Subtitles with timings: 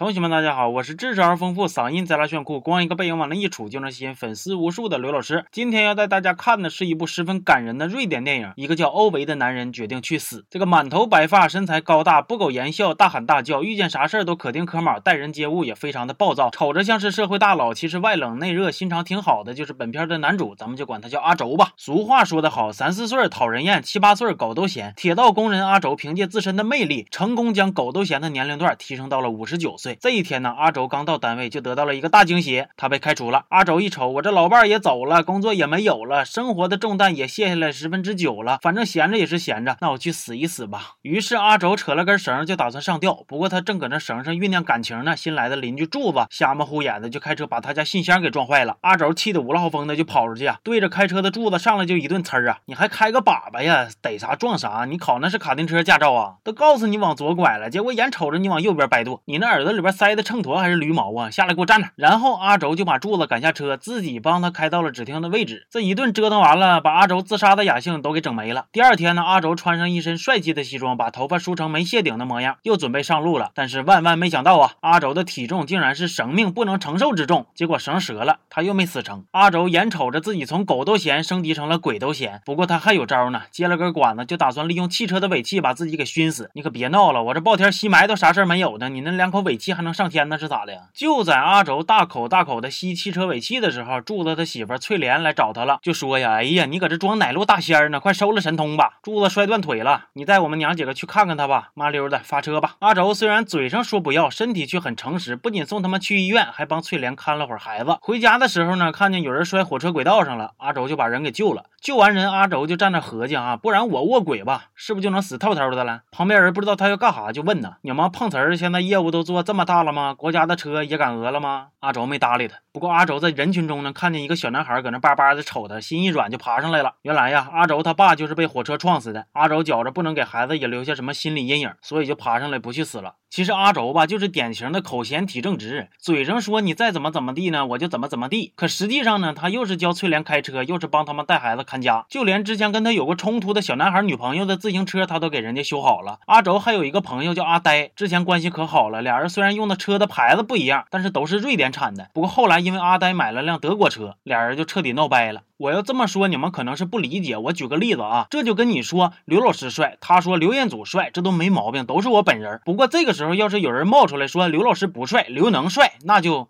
[0.00, 5.44] 同学们，大家好，我是知识而丰富、嗓音贼拉炫酷、光一个背影往那一杵就能吸引粉丝无数的刘老师。
[5.52, 8.50] 今天要带大家看的是一部十分感人的瑞典电影。
[8.56, 10.46] 一个叫欧维的男人决定去死。
[10.48, 21.72] 这个满头白发、身材高大、不苟言笑、大喊大叫、遇见啥事儿都可丁可卯、待人接物也非常的暴躁、瞅着像是社会大佬，其实外冷内热、心肠挺好的，就是本片的男主，咱们就管他叫阿轴吧。
[21.76, 24.94] 俗话说得好，三四岁讨人厌，七八岁狗都嫌。
[24.96, 29.89] 铁道工人阿轴凭借自身的魅力，成功将狗都嫌的年龄段提升到了五十九岁。
[30.00, 33.44] 这一天呢，阿轴刚到单位就得到了一个大惊喜，他被开除了。
[33.48, 40.94] 阿轴一瞅，我这老伴儿也走了，工作也没有了，生活的重担也卸下来十分之九了，反正闲着也是闲着，那我去死一死吧。
[41.02, 48.76] 于是阿轴扯了根绳就打算上吊，不过他正搁那绳上酝酿感情呢，新来的邻居柱子瞎么呼眼的就开车把他家信箱给撞坏了。
[48.82, 52.58] 阿轴气得五了号风的就跑出去啊，对着开车的柱子上来就一顿呲儿啊！
[52.66, 53.88] 你还开个粑粑呀？
[54.02, 54.84] 逮啥撞啥？
[54.88, 56.34] 你考那是卡丁车驾照啊？
[56.44, 61.30] 都告诉你往左拐了，结果眼瞅着你往右边摆渡，你那耳朵里边塞的秤砣还是驴毛啊？
[61.30, 61.88] 下来给我站着！
[61.96, 65.66] 然后阿轴就把柱子赶下车，自己帮他开到了指定的位置。
[65.70, 68.66] 这一顿折腾完了，把阿轴自杀的雅兴都给整没了。
[68.72, 73.52] 第二天呢，阿轴穿上一身帅气的西装，把头发梳成没谢顶的模样，又准备上路了。
[73.54, 79.24] 但是万万没想到啊，阿轴的体重竟然是生命不能承受之重，结果绳折了，他又没死成。
[79.30, 86.50] 阿轴眼瞅着自己从狗都嫌升级成了鬼都嫌，不过他还有招呢，接了根管子就打算利用汽车的尾气把自己给熏死。
[86.52, 90.88] 你可别闹了，我这暴天吸霾都啥事没有呢，你那两口尾气还能上天呢是咋的？
[90.92, 98.00] 就在阿轴大口大口的吸汽车尾气的时候，柱子他媳妇翠莲来找他了，就说呀：“哎呀，你搁这装哪路大仙呢？
[98.00, 98.94] 快收了神通吧！
[99.02, 101.68] 柱子摔断腿了，你带我们娘几个去看看他吧。
[101.74, 107.98] 麻溜的发车吧。”阿轴虽然嘴上说不要，身体却很诚实，不仅送他们去医院，还帮翠莲看了会儿孩子。
[108.00, 111.64] 回家的时候呢，看见有人摔火车轨道上了，阿轴就把人给救了。
[111.80, 116.02] 救完人，阿轴就站那合计啊，不然我卧轨吧，是不是就能死透透的了？
[116.10, 120.14] 旁边人不知道他要干啥，就问呢：“你们碰瓷儿现在业务都做这么大了吗？
[120.14, 122.58] 国家的车也敢讹了吗？”阿轴没搭理他。
[122.72, 126.94] 不过阿轴在人群中呢，看见一个小男孩搁那巴巴的瞅他，心一软就爬上来了。
[127.02, 129.26] 原来呀，阿轴他爸就是被火车撞死的。
[129.32, 133.16] 阿轴觉着不能给孩子也留下什么心理阴影，所以就爬上来不去死了。
[133.30, 138.52] 其实阿轴吧，就是典型的口嫌体正直，嘴上说你再怎么怎么地呢，我就怎么怎么地。
[138.56, 146.18] 可实际上呢，他又是教翠莲开车，又是帮他们带孩子看家，就连之前跟他有过冲突的小男孩女朋友的自行车，他都给人家修好了。
[146.26, 152.10] 阿轴还有一个朋友叫阿呆，之前关系可好了，俩人虽然用的车的牌子不一样，但是都是瑞典产的。
[152.12, 155.42] 不过后来因为阿呆买了辆德国车，俩人就彻底闹掰了。
[155.60, 157.36] 我要这么说，你们可能是不理解。
[157.36, 162.62] 我举个例子啊，这就跟你说刘老师帅，他说刘彦祖帅，这都没毛病，都是我本人。
[162.64, 166.48] 不过这个时候要是有人冒出来说刘老师不帅，刘能帅，那就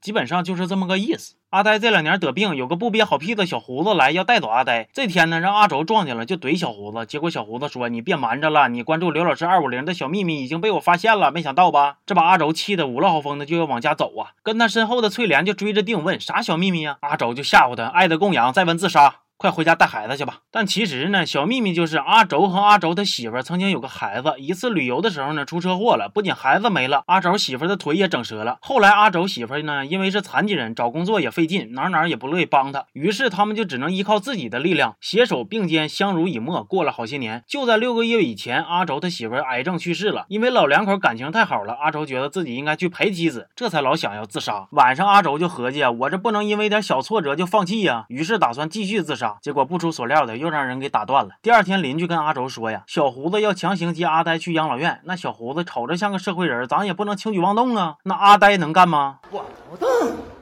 [0.00, 1.34] 基本上就是这么个意思。
[1.56, 4.90] 阿呆这两年得病，有个不憋好屁的小胡子来要带走阿呆。
[4.92, 7.06] 这天呢，让阿轴撞见了，就怼小胡子。
[7.06, 11.96] 结果小胡子说：“你别瞒着了，你关注刘老师二五零的小秘密已经被我发现了。”没想到吧？
[12.04, 14.32] 这把阿轴气得五了好风的就要往家走啊！
[14.42, 20.38] 跟他身后的翠莲就追着定问：“啥小秘密呀？”阿轴就吓唬他：“爱的供养，再问自杀。”快回家带孩子去吧。
[20.50, 28.56] 但其实呢，小秘密就是阿轴和阿轴他媳妇曾经有个孩子，一次旅游的时候呢出车祸了，不仅孩子没了，阿轴媳妇的腿也整折了。
[28.62, 37.44] 后来阿轴媳妇呢，因为是残疾人，找工作也费劲，哪哪也不乐意帮他，于是他们就只能依靠自己的力量，携手并肩，相濡以沫，过了好些年。
[37.46, 40.24] 就在六个月以前，阿轴他媳妇癌症去世了。
[40.28, 44.68] 因为老两口感情太好了，阿轴觉得自己应该去陪妻子，这才老想要自杀。
[44.70, 51.30] 晚上阿轴就合计啊，我这不能因为点小挫折就放弃呀，于是打算继续自杀结果不出所料的，又让人给打断了。
[51.42, 57.96] 第二天，邻居跟阿轴说呀：“小胡子要强行接阿呆去养老院。”那小胡子瞅着像个社会人，咱也不能轻举妄动啊。
[58.04, 59.18] 那阿呆能干吗？
[59.30, 59.88] 我不动，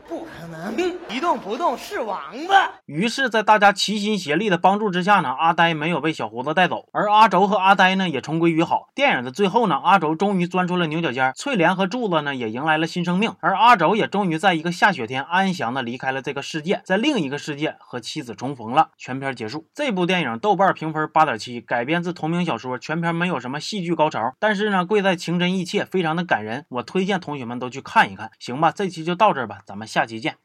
[0.09, 0.77] 不可能，
[1.09, 2.71] 一动不动是王八。
[2.87, 8.91] 于是，在大家齐心协力的帮助之下呢，阿呆没有被小胡子带走，而阿轴和阿呆呢也重归于好。
[8.95, 18.91] 电影的最后呢，阿轴终于钻出了牛角尖，翠莲和柱子呢也迎来了新生命，而阿轴也终于在一个下雪天安详的离开了这个世界，在另一个世界和妻子重逢了。
[18.99, 19.67] 全片结束。
[19.75, 26.67] 这部电影豆瓣评分八点七，改编自同名小说，全片没有什么戏剧高潮，但是呢，贵在情真意切，非常的感人。
[26.69, 28.31] 我推荐同学们都去看一看。
[28.39, 30.37] 行吧，这期就到这儿吧，咱们下期见。